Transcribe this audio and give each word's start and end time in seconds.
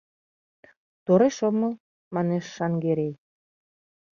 —Тореш 1.05 1.37
омыл,— 1.47 1.73
манеш 2.13 2.45
Шаҥгерей. 2.55 3.13